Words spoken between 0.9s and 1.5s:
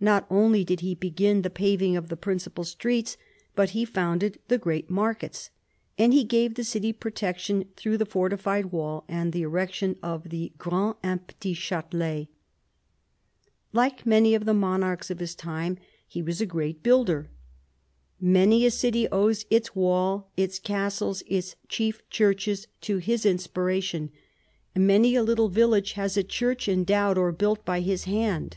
begin the